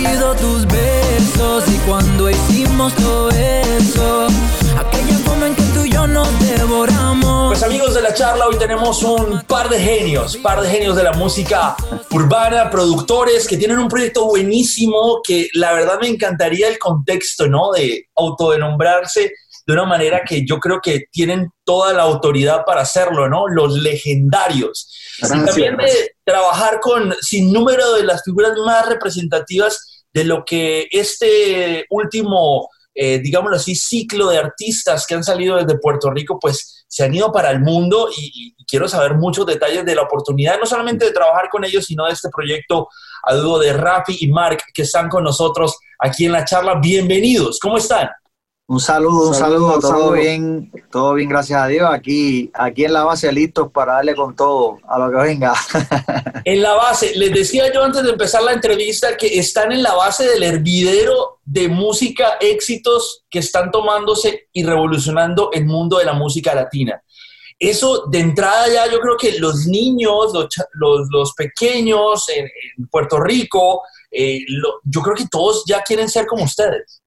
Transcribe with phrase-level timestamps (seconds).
[0.00, 4.26] olvido tus besos y cuando hicimos todo eso,
[4.78, 7.48] aquella forma en que tú y yo nos devoramos.
[7.48, 11.02] Pues amigos de la charla, hoy tenemos un par de genios, par de genios de
[11.02, 11.76] la música
[12.10, 17.72] urbana, productores que tienen un proyecto buenísimo que la verdad me encantaría el contexto, ¿no?
[17.72, 19.32] De autodenombrarse
[19.66, 23.46] de una manera que yo creo que tienen toda la autoridad para hacerlo, ¿no?
[23.48, 24.88] Los legendarios.
[25.22, 30.88] y también de trabajar con sin número de las figuras más representativas de lo que
[30.90, 36.84] este último, eh, digámoslo así, ciclo de artistas que han salido desde Puerto Rico, pues
[36.88, 40.64] se han ido para el mundo y, quiero saber muchos detalles de la oportunidad, no
[40.64, 42.88] solamente de trabajar con ellos, sino de este proyecto
[43.24, 46.76] a dúo de Rafi y Mark que están con nosotros aquí en la charla.
[46.80, 48.08] Bienvenidos, ¿cómo están?
[48.70, 51.90] Un saludo, un saludo, todo bien, todo bien, gracias a Dios.
[51.92, 55.52] Aquí, aquí en la base listos para darle con todo a lo que venga.
[56.44, 59.94] En la base, les decía yo antes de empezar la entrevista que están en la
[59.94, 66.12] base del hervidero de música éxitos que están tomándose y revolucionando el mundo de la
[66.12, 67.02] música latina.
[67.58, 70.32] Eso de entrada ya yo creo que los niños,
[70.74, 72.48] los, los, pequeños en,
[72.88, 74.38] Puerto Rico, eh,
[74.84, 77.02] yo creo que todos ya quieren ser como ustedes.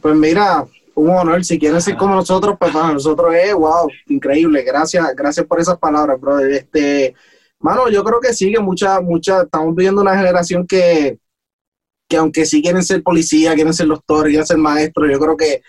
[0.00, 0.66] Pues mira,
[1.02, 1.44] un honor.
[1.44, 4.62] Si quieren ser como nosotros, pues para nosotros es wow, increíble.
[4.62, 6.50] Gracias, gracias por esas palabras, brother.
[6.52, 7.14] Este,
[7.58, 11.18] mano, yo creo que sí, que mucha, mucha, estamos viviendo una generación que,
[12.08, 15.62] que aunque sí quieren ser policía, quieren ser doctor, quieren ser maestro, yo creo que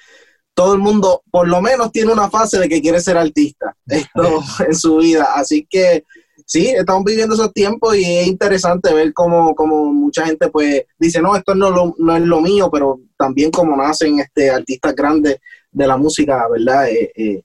[0.53, 4.41] todo el mundo, por lo menos, tiene una fase de que quiere ser artista esto
[4.67, 5.29] en su vida.
[5.35, 6.03] Así que
[6.51, 9.53] sí, estamos viviendo esos tiempos y es interesante ver cómo,
[9.93, 14.19] mucha gente pues dice, no, esto no, no es lo mío, pero también como nacen
[14.19, 15.37] este, artistas grandes
[15.71, 16.89] de la música, ¿verdad?
[16.89, 17.41] Eh, eh,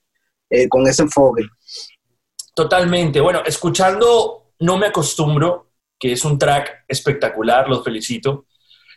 [0.49, 1.43] eh, con ese enfoque.
[2.53, 3.21] Totalmente.
[3.21, 8.45] Bueno, escuchando No me acostumbro, que es un track espectacular, los felicito.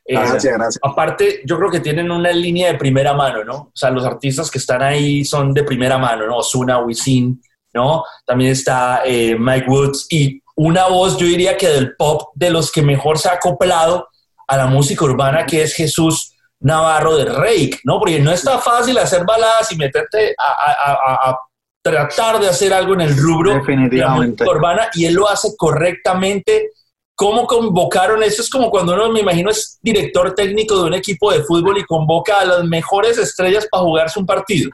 [0.04, 0.80] Gracias, gracias.
[0.82, 3.54] Aparte, yo creo que tienen una línea de primera mano, ¿no?
[3.54, 6.38] O sea, los artistas que están ahí son de primera mano, ¿no?
[6.38, 7.40] Osuna, Wisin,
[7.72, 8.04] ¿no?
[8.26, 12.82] También está Mike Woods y una voz, yo diría que del pop, de los que
[12.82, 14.08] mejor se ha acoplado
[14.46, 17.98] a la música urbana, que es Jesús Navarro de Rake, ¿no?
[17.98, 21.38] Porque no está fácil hacer baladas y meterte a,
[21.82, 25.56] tratar de hacer algo en el rubro de la música urbana y él lo hace
[25.56, 26.72] correctamente.
[27.20, 28.22] ¿Cómo convocaron?
[28.22, 31.76] Eso es como cuando uno, me imagino, es director técnico de un equipo de fútbol
[31.76, 34.70] y convoca a las mejores estrellas para jugarse un partido.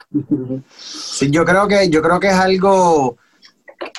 [0.79, 3.17] Sí, yo creo que, yo creo que es algo,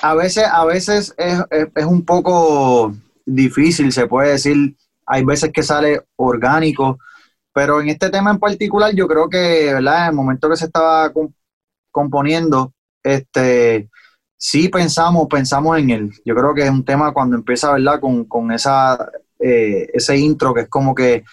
[0.00, 2.94] a veces, a veces es, es un poco
[3.26, 6.98] difícil, se puede decir, hay veces que sale orgánico,
[7.52, 10.04] pero en este tema en particular, yo creo que, ¿verdad?
[10.04, 11.12] En el momento que se estaba
[11.90, 12.72] componiendo,
[13.02, 13.90] este,
[14.38, 16.12] sí pensamos, pensamos en él.
[16.24, 18.00] Yo creo que es un tema cuando empieza, ¿verdad?
[18.00, 21.24] Con, con esa, eh, ese intro que es como que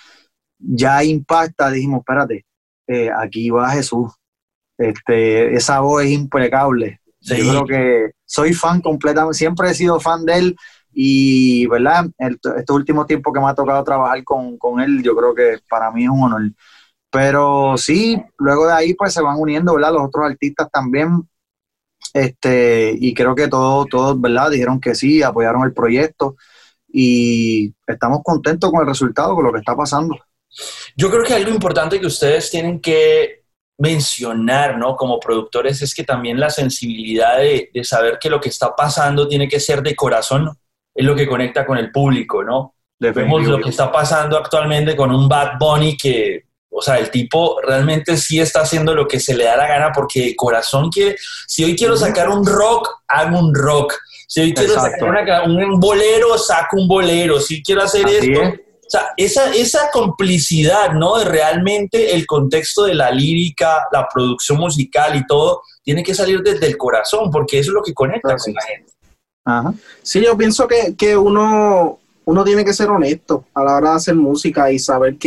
[0.60, 2.46] ya impacta, dijimos, espérate,
[2.88, 4.12] eh, aquí va Jesús.
[4.78, 7.00] Este, esa voz es impecable.
[7.22, 10.56] Yo creo que soy fan completamente, siempre he sido fan de él
[10.94, 12.06] y, ¿verdad?
[12.20, 16.04] este último tiempo que me ha tocado trabajar con, él, yo creo que para mí
[16.04, 16.52] es un honor.
[17.10, 19.94] Pero sí, luego de ahí pues se van uniendo, ¿verdad?
[19.94, 21.28] Los otros artistas también.
[22.16, 24.50] Este, y creo que todos, todos, ¿verdad?
[24.50, 26.38] Dijeron que sí, apoyaron el proyecto
[26.88, 30.18] y estamos contentos con el resultado, con lo que está pasando.
[30.96, 33.44] Yo creo que algo importante que ustedes tienen que
[33.80, 34.96] mencionar, ¿no?
[34.96, 39.28] Como productores es que también la sensibilidad de, de saber que lo que está pasando
[39.28, 40.58] tiene que ser de corazón,
[40.94, 42.76] es lo que conecta con el público, ¿no?
[42.98, 46.46] Vemos lo que está pasando actualmente con un Bad Bunny que,
[46.78, 49.92] o sea, el tipo realmente sí está haciendo lo que se le da la gana
[49.94, 51.16] porque corazón quiere,
[51.48, 53.94] si hoy quiero sacar un rock, hago un rock.
[54.28, 57.40] Si hoy quiero sacar un bolero, saco un bolero.
[57.40, 61.18] Si quiero hacer esto, o sea, esa, esa complicidad, ¿no?
[61.18, 66.42] De realmente el contexto de la lírica, la producción musical y todo, tiene que salir
[66.42, 68.92] desde el corazón, porque eso es lo que conecta con la gente.
[70.02, 74.16] Sí, yo pienso que, uno, uno tiene que ser honesto a la hora de hacer
[74.16, 75.18] música y saber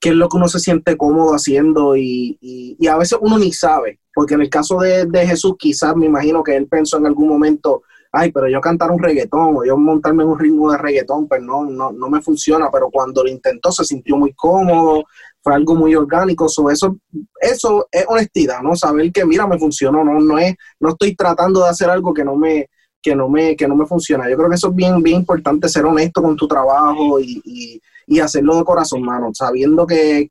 [0.00, 4.00] qué, es lo que uno se siente cómodo haciendo y, a veces uno ni sabe,
[4.14, 7.82] porque en el caso de, Jesús quizás me imagino que él pensó en algún momento,
[8.12, 11.64] ay, pero yo cantar un reggaetón o yo montarme un ritmo de reggaetón, pues no,
[11.64, 15.04] no, no me funciona, pero cuando lo intentó se sintió muy cómodo,
[15.42, 16.96] fue algo muy orgánico, eso,
[17.40, 18.74] eso es honestidad, ¿no?
[18.74, 22.24] Saber que, mira, me funcionó, no, no, es, no estoy tratando de hacer algo que
[22.24, 22.68] no me,
[23.02, 24.28] que no me, que no me funciona.
[24.28, 27.80] Yo creo que eso es bien, bien importante, ser honesto con tu trabajo y,
[28.20, 30.26] hacerlo de corazón, mano, sabiendo que,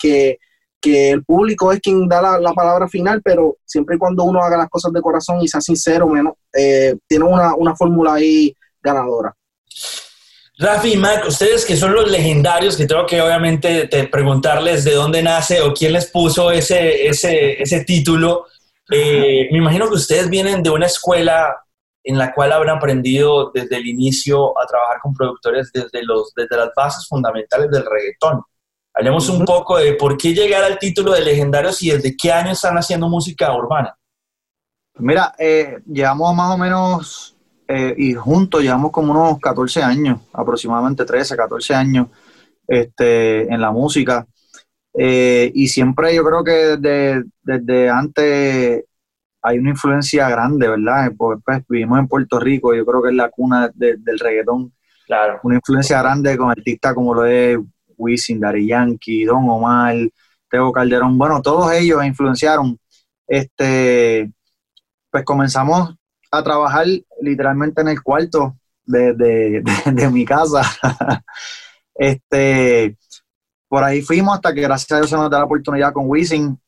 [0.83, 4.69] el público es quien da la, palabra final, pero siempre y cuando uno haga las
[4.69, 9.35] cosas de corazón y sea sincero, menos, eh, tiene una, una fórmula ahí ganadora.
[10.59, 15.21] Rafi y Mac, ustedes que son los legendarios, que tengo que obviamente preguntarles de dónde
[15.21, 18.47] nace o quién les puso ese, ese, ese título.
[18.89, 21.55] Eh, me imagino que ustedes vienen de una escuela
[22.07, 26.56] en la cual habrán aprendido desde el inicio a trabajar con productores desde, los, desde
[26.56, 28.44] las bases fundamentales del reggaetón.
[28.94, 32.51] Hablemos un poco de por qué llegar al título de legendarios y desde qué año
[32.51, 33.94] están haciendo música urbana.
[35.00, 37.36] Mira, eh, llevamos más o menos
[37.68, 42.07] eh, y juntos llevamos como unos 14 años, aproximadamente 13, 14 años
[42.65, 44.25] este, en la música.
[44.98, 48.86] Eh, y siempre yo creo que desde, desde, antes
[49.42, 51.12] hay una influencia grande, ¿verdad?
[51.18, 54.74] Pues, pues, vivimos en Puerto Rico, yo creo que es la cuna del reggaetón.
[55.06, 55.39] Claro.
[55.44, 57.63] Una influencia grande con artistas como lo de
[57.98, 59.95] Wisin, Dari Yankee, Don Omar,
[60.50, 61.18] Teo Calderón.
[61.18, 62.78] Bueno, todos ellos influenciaron.
[63.28, 64.31] Este,
[65.10, 65.95] pues comenzamos
[66.31, 66.86] a trabajar
[67.22, 69.63] literalmente en el cuarto de,
[70.12, 70.62] mi casa.
[71.95, 72.98] este,
[73.68, 76.60] por ahí fuimos hasta que gracias a Dios se nos da la oportunidad con Wisin,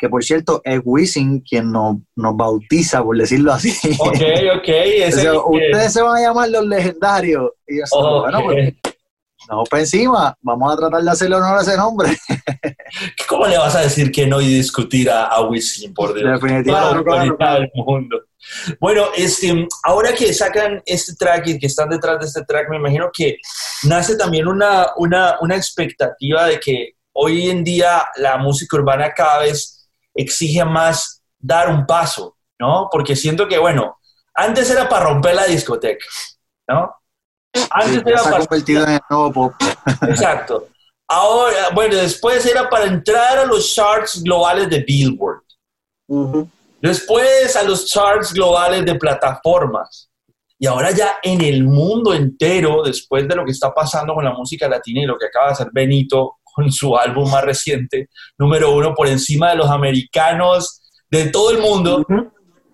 [0.00, 3.76] que por cierto es Wisin quien nos, nos bautiza, por decirlo así.
[3.98, 4.16] Ok,
[4.56, 4.68] ok.
[5.50, 7.50] Ustedes se van a llamar los legendarios.
[7.68, 8.74] Y yo, bueno, pues,
[9.48, 12.08] no, pues encima, vamos a tratar de hacerle honor a ese nombre.
[13.28, 16.40] ¿Cómo le vas a decir que no y discutir a, a Wisin, por Dios?
[16.40, 17.04] Definitivamente.
[18.80, 22.76] Bueno, este, ahora que sacan este track y que están detrás de este track, me
[22.76, 23.36] imagino que
[23.84, 29.40] nace también una, una, una expectativa de que hoy en día la música urbana cada
[29.40, 29.79] vez
[30.20, 32.88] exige más dar un paso, ¿no?
[32.90, 33.98] Porque siento que, bueno,
[34.34, 36.04] antes era para romper la discoteca,
[36.68, 36.94] ¿no?
[37.70, 38.38] Antes era para...
[38.38, 39.54] convertido en el nuevo pop.
[40.08, 40.68] Exacto.
[41.08, 45.42] Ahora, bueno, después era para entrar a los charts globales de Billboard.
[46.80, 50.08] Después a los charts globales de plataformas.
[50.56, 54.34] Y ahora ya en el mundo entero, después de lo que está pasando con la
[54.34, 58.08] música latina y lo que acaba de hacer Benito con su álbum más reciente,
[58.38, 62.04] número uno, por encima de los americanos de todo el mundo,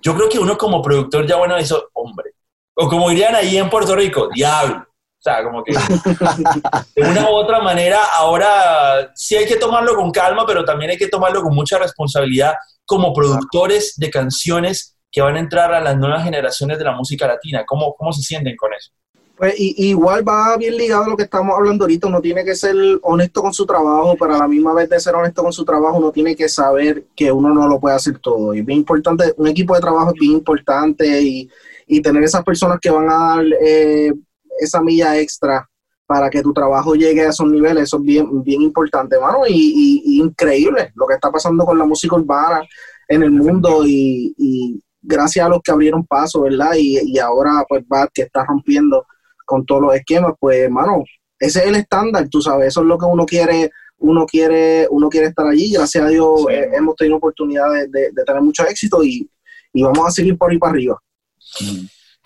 [0.03, 2.33] yo creo que uno como productor ya bueno hizo, hombre,
[2.75, 4.85] o como dirían ahí en Puerto Rico, diablo.
[5.19, 10.11] O sea, como que de una u otra manera, ahora sí hay que tomarlo con
[10.11, 12.55] calma, pero también hay que tomarlo con mucha responsabilidad
[12.85, 17.27] como productores de canciones que van a entrar a las nuevas generaciones de la música
[17.27, 17.65] latina.
[17.67, 18.93] ¿Cómo, cómo se sienten con eso?
[19.37, 22.75] Pues igual va bien ligado a lo que estamos hablando ahorita, uno tiene que ser
[23.03, 25.99] honesto con su trabajo, pero a la misma vez de ser honesto con su trabajo,
[25.99, 28.55] uno tiene que saber que uno no lo puede hacer todo.
[28.55, 31.51] Y es bien importante, un equipo de trabajo es bien importante y,
[31.87, 34.13] y tener esas personas que van a dar eh,
[34.59, 35.69] esa milla extra
[36.07, 40.21] para que tu trabajo llegue a esos niveles, eso es bien, bien importante, mano, y,
[40.21, 42.63] increíble lo que está pasando con la música urbana
[43.09, 46.73] en el mundo y, gracias a los que abrieron paso, ¿verdad?
[46.77, 49.05] Y, ahora pues va que está rompiendo
[49.47, 51.03] con todos los esquemas, pues, mano,
[51.39, 55.09] ese es el estándar, tú sabes, eso es lo que uno quiere, uno quiere, uno
[55.09, 59.31] quiere estar allí, gracias a Dios eh, hemos tenido oportunidad de, tener mucho éxito y,
[59.73, 61.01] y vamos a seguir por ahí para arriba.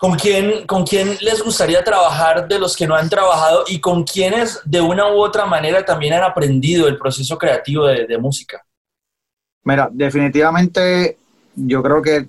[0.01, 4.03] ¿Con quién, ¿Con quién les gustaría trabajar de los que no han trabajado y con
[4.03, 8.65] quienes de una u otra manera también han aprendido el proceso creativo de, música?
[9.63, 11.19] Mira, definitivamente
[11.55, 12.27] yo creo que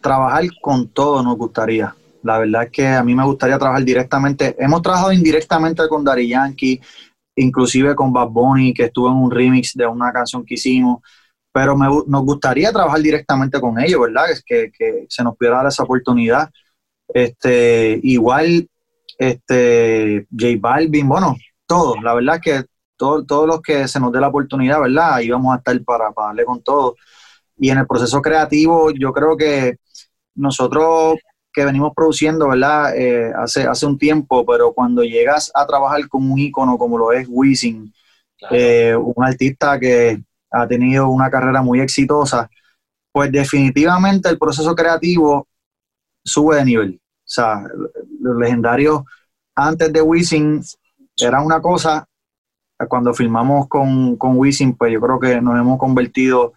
[0.00, 1.94] trabajar con todo nos gustaría.
[2.22, 4.56] La verdad es que a mí me gustaría trabajar directamente.
[4.58, 6.80] Hemos trabajado indirectamente con Dari Yankee,
[7.36, 11.02] inclusive con Bad Bunny, que estuvo en un remix de una canción que hicimos.
[11.52, 14.26] Pero nos gustaría trabajar directamente con ellos, ¿verdad?
[14.46, 16.50] Que, que se nos pudiera dar esa oportunidad.
[17.12, 18.68] Este, igual,
[19.18, 21.36] este, J Balvin, bueno,
[21.66, 25.14] todos, la verdad es que todos los que se nos dé la oportunidad, ¿verdad?
[25.14, 26.96] Ahí vamos a estar para, darle con todo.
[27.58, 29.78] Y en el proceso creativo, yo creo que
[30.34, 31.16] nosotros
[31.52, 32.96] que venimos produciendo, ¿verdad?
[32.96, 37.12] Eh, hace, hace un tiempo, pero cuando llegas a trabajar con un ícono como lo
[37.12, 37.92] es Wisin,
[38.50, 42.50] eh, un artista que ha tenido una carrera muy exitosa,
[43.12, 45.46] pues definitivamente el proceso creativo
[46.24, 47.00] sube de nivel.
[47.02, 47.64] O sea,
[48.20, 49.02] los legendarios
[49.54, 50.62] antes de Wisin
[51.16, 52.06] era una cosa,
[52.88, 56.54] cuando filmamos con, con Wisin, pues yo creo que nos hemos convertido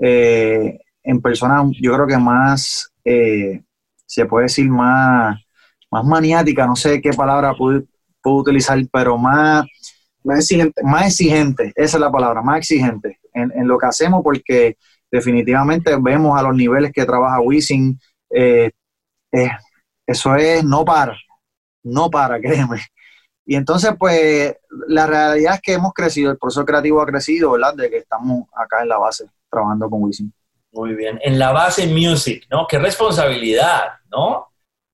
[0.00, 3.62] eh, en personas, yo creo que más, eh,
[4.10, 5.40] se puede decir, más,
[5.88, 7.84] más maniática, no sé qué palabra puedo,
[8.24, 9.64] utilizar, pero más,
[10.24, 10.82] más exigente.
[10.82, 14.76] Más exigente, esa es la palabra, más exigente en, en lo que hacemos, porque
[15.12, 17.98] definitivamente vemos a los niveles que trabaja Wisin,
[18.30, 18.72] eh,
[20.04, 21.16] eso es no para,
[21.84, 22.80] no para, créeme.
[23.46, 24.56] Y entonces, pues,
[24.88, 27.74] la realidad es que hemos crecido, el proceso creativo ha crecido, ¿verdad?
[27.74, 30.32] De que estamos acá en la base trabajando con Wisin.
[30.72, 32.66] Muy bien, en la base music, ¿no?
[32.68, 34.48] Qué responsabilidad, ¿no?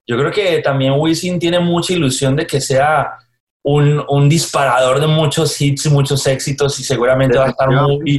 [0.07, 3.17] Yo creo que también Wisin tiene mucha ilusión de que sea
[3.63, 8.17] un, un, disparador de muchos hits y muchos éxitos y seguramente va a estar muy,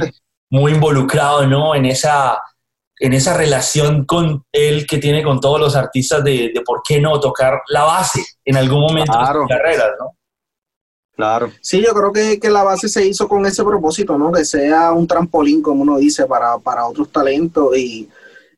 [0.51, 1.73] muy involucrado ¿no?
[1.73, 2.39] en, esa,
[2.99, 7.01] en esa relación con él que tiene con todos los artistas de, de por qué
[7.01, 10.18] no tocar la base en algún momento de su carrera, ¿no?
[11.19, 11.51] Claro.
[11.59, 14.31] Sí, yo creo que, que, la base se hizo con ese propósito, ¿no?
[14.31, 17.75] Que sea un trampolín, como uno dice, para, para otros talentos.
[17.77, 18.07] Y,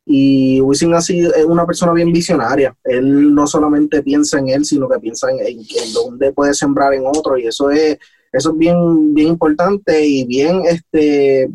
[0.05, 2.75] y Wisin ha sido una persona bien visionaria.
[2.83, 7.03] Él no solamente piensa en él, sino que piensa en, en, dónde puede sembrar en
[7.07, 7.35] otro.
[7.35, 7.97] Y eso es,
[8.31, 11.49] eso es bien, bien importante y bien este,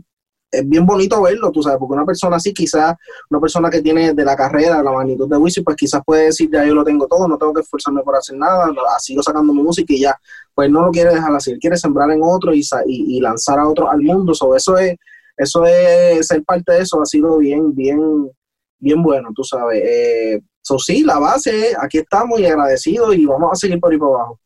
[0.50, 2.95] es bien bonito verlo, tú sabes, porque una persona así, quizás,
[3.31, 6.49] una persona que tiene de la carrera, la magnitud de Wisin, pues quizás puede decir,
[6.53, 9.62] ya yo lo tengo todo, no tengo que esforzarme por hacer nada, sigo sacando mi
[9.62, 10.17] música y ya,
[10.55, 13.69] pues no lo quiere dejar así, él quiere sembrar en otro y, y, lanzar a
[13.69, 14.97] otro al mundo, so, eso es,
[15.37, 18.31] eso es, ser parte de eso ha sido bien, bien,
[18.79, 19.83] bien bueno, tú sabes.
[19.85, 23.99] Eh, so, sí, la base, aquí estamos y agradecidos y vamos a seguir por ahí
[23.99, 24.41] por abajo.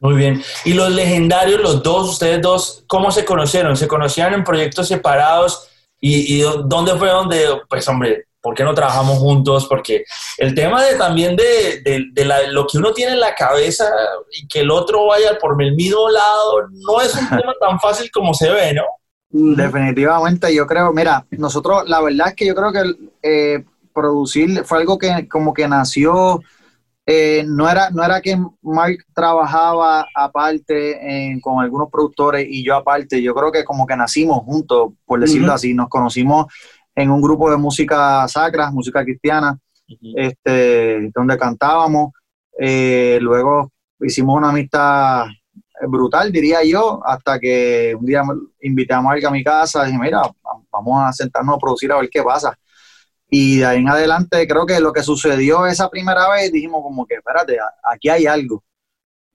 [0.00, 0.42] Muy bien.
[0.64, 3.76] Y los legendarios, los dos, ustedes dos, ¿cómo se conocieron?
[3.76, 5.68] ¿Se conocían en proyectos separados?
[6.00, 9.66] ¿Y, dónde fue donde, pues hombre, ¿por qué no trabajamos juntos?
[9.66, 10.04] Porque
[10.36, 11.80] el tema de también de,
[12.12, 13.90] de, lo que uno tiene en la cabeza
[14.30, 18.10] y que el otro vaya por el mismo lado, no es un tema tan fácil
[18.10, 18.84] como se ve, ¿no?
[19.30, 22.82] Definitivamente, yo creo, mira, nosotros, la verdad es que yo creo que
[23.22, 26.40] eh, producir fue algo que como que nació
[27.06, 33.22] eh, no, era, no era que Mark trabajaba aparte con algunos productores y yo aparte,
[33.22, 36.46] yo creo que como que nacimos juntos, por decirlo así, nos conocimos
[36.94, 39.58] en un grupo de música sacra, música cristiana,
[40.16, 42.12] este, donde cantábamos,
[42.58, 43.70] eh, luego
[44.00, 45.26] hicimos una amistad
[45.88, 48.22] brutal, diría yo, hasta que un día
[48.62, 49.84] invité a Mark a mi casa.
[49.84, 50.22] Dije, mira,
[50.70, 52.56] vamos a sentarnos a producir a ver qué pasa.
[53.36, 57.04] Y de ahí en adelante creo que lo que sucedió esa primera vez, dijimos como
[57.04, 58.62] que, espérate, aquí hay algo.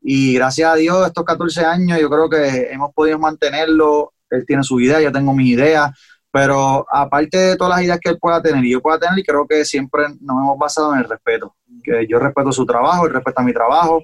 [0.01, 4.13] Y gracias a Dios, estos 14 años, yo creo que hemos podido mantenerlo.
[4.29, 5.91] Él tiene su idea, yo tengo mis ideas,
[6.31, 9.45] pero aparte de todas las ideas que él pueda tener y yo pueda tener, creo
[9.45, 11.57] que siempre nos hemos basado en el respeto.
[11.83, 14.01] Que yo respeto su trabajo, él respeta mi trabajo.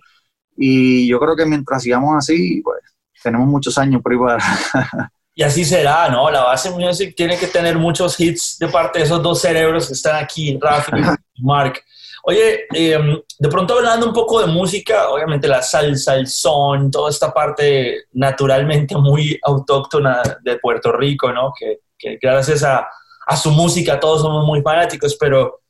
[0.57, 2.81] Y yo creo que mientras sigamos así, pues
[3.23, 4.43] tenemos muchos años por ahí para,
[5.37, 6.31] Y así será, ¿no?
[6.31, 9.93] La base music tiene que tener muchos hits de parte de esos dos cerebros que
[9.93, 10.91] están aquí, Rafi
[11.33, 11.83] y Mark.
[12.27, 17.11] Oye, em, de pronto hablando un poco de música, obviamente la salsa, el son, toda
[17.11, 21.53] esta parte naturalmente muy autóctona de Puerto Rico, ¿no?
[21.57, 22.87] Que, que gracias a,
[23.27, 25.61] a, su música todos somos muy fanáticos, pero,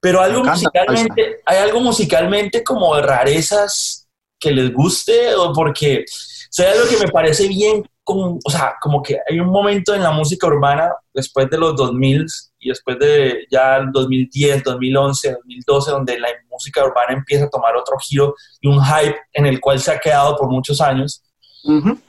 [0.00, 4.08] pero algo musicalmente, ¿hay algo musicalmente como de rarezas
[4.40, 5.34] que les guste?
[5.36, 6.04] O porque,
[6.52, 10.10] sea, algo que me parece bien o sea, como que hay un momento en la
[10.10, 12.26] música urbana después de los 2000
[12.58, 17.76] y después de ya el 2010, 2011, 2012, donde la música urbana empieza a tomar
[17.76, 21.22] otro giro y un hype en el cual se ha quedado por muchos años.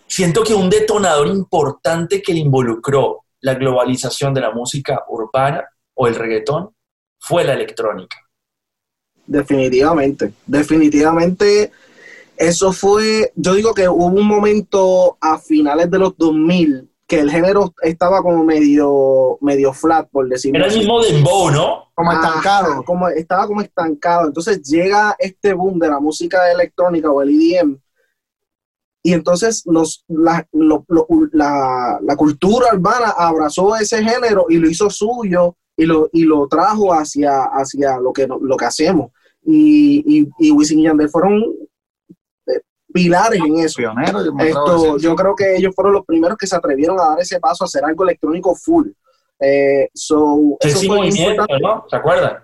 [0.08, 6.08] Siento que un detonador importante que le involucró la globalización de la música urbana o
[6.08, 6.74] el reggaetón
[7.20, 8.18] fue la electrónica.
[9.26, 11.72] Definitivamente, definitivamente
[12.42, 17.30] eso fue, yo digo que hubo un momento a finales de los 2000 que el
[17.30, 21.92] género estaba como medio, medio flat, por decirlo Era el mismo dembow, ¿no?
[21.94, 22.84] Como estancado.
[22.84, 24.28] Como, estaba como estancado.
[24.28, 27.78] Entonces llega este boom de la música electrónica o el EDM,
[29.04, 35.86] y entonces nos, la, la, cultura urbana abrazó ese género y lo hizo suyo y
[35.86, 39.12] lo, y lo trajo hacia, hacia lo, que, lo que hacemos.
[39.44, 41.44] Y, y, y Wisin y Yandel fueron
[42.92, 43.82] pilares en eso.
[44.40, 47.64] Esto, yo creo que ellos fueron los primeros que se atrevieron a dar ese paso
[47.64, 48.90] a hacer algo electrónico full.
[49.40, 51.86] Eh, so, Sexy movimiento, ¿no?
[51.90, 52.44] ¿Se acuerdan?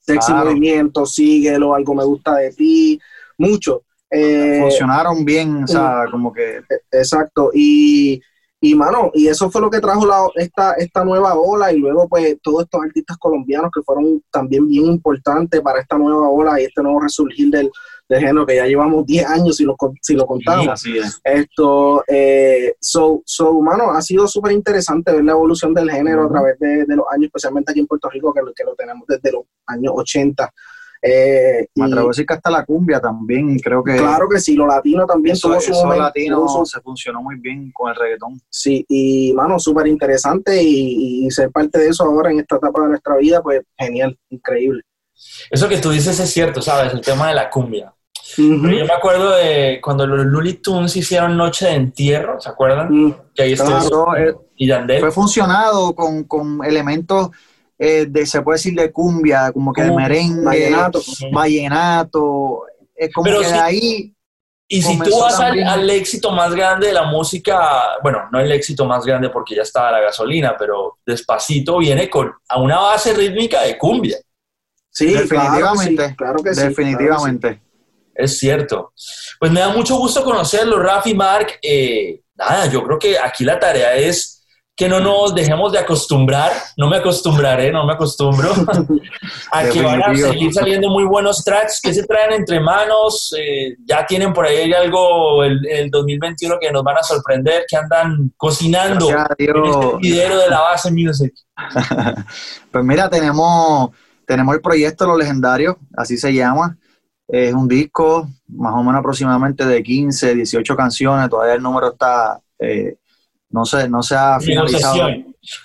[0.00, 2.98] Sexy movimiento, síguelo, algo me gusta de ti,
[3.36, 3.82] mucho.
[4.10, 6.62] Eh, Funcionaron bien, o sea, como que...
[6.90, 8.18] Exacto, y,
[8.58, 12.08] y mano, y eso fue lo que trajo la, esta, esta nueva ola y luego
[12.08, 16.64] pues todos estos artistas colombianos que fueron también bien importantes para esta nueva ola y
[16.64, 17.70] este nuevo resurgir del,
[18.08, 20.82] de género que ya llevamos 10 años si lo, si lo contamos.
[21.22, 26.28] Esto, eh, so, so, humano, ha sido súper interesante ver la evolución del género a
[26.28, 29.42] través de, los años, especialmente aquí en Puerto Rico, que, que lo tenemos desde los
[29.66, 30.50] años 80.
[31.00, 33.96] Eh, Me atrevo a decir que hasta la cumbia también, creo que.
[33.96, 37.70] Claro que sí, lo latino también eso, tuvo su eso latino se funcionó muy bien
[37.72, 38.40] con el reggaetón.
[38.48, 42.82] Sí, y mano, súper interesante y, y, ser parte de eso ahora en esta etapa
[42.82, 44.82] de nuestra vida, pues genial, increíble.
[45.50, 46.92] Eso que tú dices es cierto, ¿sabes?
[46.92, 47.94] El tema de la cumbia.
[48.38, 52.88] Yo me acuerdo de cuando los Looney Tunes hicieron Noche de Entierro, ¿se acuerdan?
[52.90, 53.14] Mm.
[53.34, 55.00] Que ahí estuvo eh, y Yandel.
[55.00, 57.30] Fue funcionado con, con elementos
[57.78, 61.00] eh, de, se puede decir, de cumbia, como que de merengue, vallenato.
[61.32, 62.62] vallenato.
[62.94, 64.14] Es como que de ahí
[64.66, 68.84] Y si tú vas al, éxito más grande de la música, bueno, no el éxito
[68.84, 73.62] más grande porque ya estaba la gasolina, pero despacito viene con a una base rítmica
[73.62, 74.18] de cumbia.
[74.90, 76.14] Sí, definitivamente.
[76.16, 77.62] Claro que sí, definitivamente.
[78.18, 78.92] Es cierto.
[79.38, 81.60] Pues me da mucho gusto conocerlo, Rafi Mark.
[81.62, 84.44] Eh, nada, yo creo que aquí la tarea es
[84.74, 88.52] que no nos dejemos de acostumbrar, no me acostumbraré, no me acostumbro,
[89.52, 91.80] a que van a seguir saliendo muy buenos tracks.
[91.80, 96.72] Que se traen entre manos, eh, ya tienen por ahí algo el, el, 2021 que
[96.72, 99.52] nos van a sorprender, que andan cocinando en este
[100.00, 101.32] video de la base music.
[102.72, 103.90] pues mira, tenemos,
[104.26, 106.76] tenemos el proyecto Los Legendarios, así se llama,
[107.28, 112.40] es un disco más o menos aproximadamente de 15, 18 canciones, todavía el número está...
[112.58, 112.96] Eh,
[113.50, 115.08] no se, no se ha finalizado.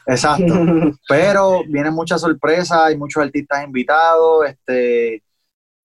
[0.08, 0.53] Exacto.
[1.08, 4.46] Pero vienen muchas sorpresas, hay muchos artistas invitados.
[4.48, 5.22] Este,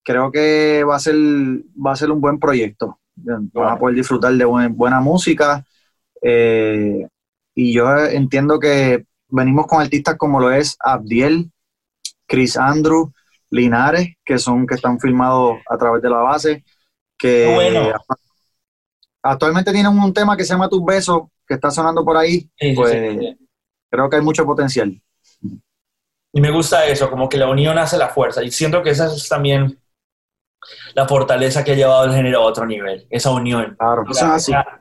[0.03, 2.99] creo que va a ser, va a ser un buen proyecto.
[3.15, 5.65] Van a poder disfrutar de buena música.
[6.21, 7.05] Eh,
[7.53, 11.51] y yo entiendo que venimos con artistas como lo es Abdiel,
[12.25, 13.11] Chris Andrew,
[13.51, 16.63] Linares, que son que están filmados a través de la base.
[17.17, 17.93] Que
[19.21, 23.35] actualmente tienen un tema que se llama Tus Besos, que está sonando por ahí, pues
[23.89, 25.01] creo que hay mucho potencial.
[26.31, 28.43] Y me gusta eso, como que la unión hace la fuerza.
[28.43, 29.79] Y siento que esa es también
[30.93, 33.77] la fortaleza que ha llevado el género a otro nivel, esa unión,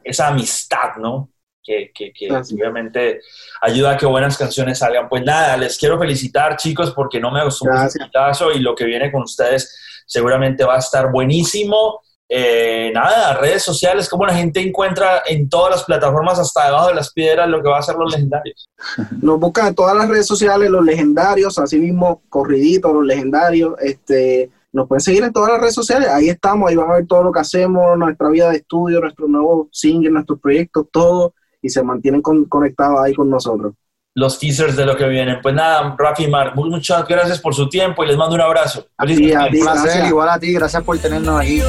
[0.05, 1.31] esa, amistad, ¿no?
[1.69, 3.21] Que, que, obviamente
[3.61, 5.09] ayuda a que buenas canciones salgan.
[5.09, 8.87] Pues nada, les quiero felicitar, chicos, porque no me acostumbro a caso y lo que
[8.87, 12.01] viene con ustedes seguramente va a estar buenísimo.
[12.31, 16.95] Eh, nada, redes sociales, como la gente encuentra en todas las plataformas, hasta debajo de
[16.95, 18.69] las piedras, lo que va a ser los legendarios.
[19.23, 23.75] Nos buscan en todas las redes sociales, los legendarios, así mismo, corriditos, los legendarios.
[23.81, 27.07] Este, nos pueden seguir en todas las redes sociales, ahí estamos, ahí van a ver
[27.07, 31.35] todo lo que hacemos, nuestra vida de estudio, nuestro nuevo single, nuestros proyectos, todo,
[31.69, 33.75] y se mantienen conectados ahí con nosotros.
[34.15, 35.39] Los teasers de lo que vienen.
[35.43, 38.87] Pues nada, Rafi Mar, muchas gracias por su tiempo y les mando un abrazo.
[38.99, 41.61] un placer, igual a ti, gracias por tenernos aquí.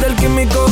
[0.00, 0.66] del químico